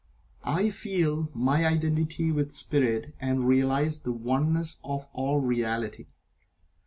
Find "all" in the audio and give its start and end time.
5.13-5.39